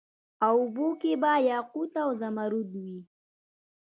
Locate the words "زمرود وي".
2.21-2.97